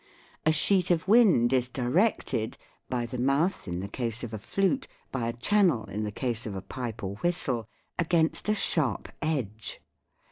[0.47, 2.57] A sheet of wind is directed
[2.89, 6.47] by the mouth in the case of a flute, by a channel in the case
[6.47, 9.79] of a pipe or whistle against a sharp edge.